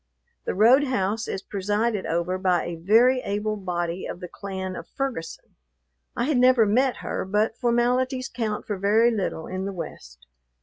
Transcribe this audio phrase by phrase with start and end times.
[0.45, 5.53] The roadhouse is presided over by a very able body of the clan of Ferguson.
[6.17, 10.25] I had never met her, but formalities count for very little in the West.